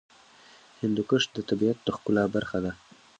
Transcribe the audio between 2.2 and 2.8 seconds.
برخه ده.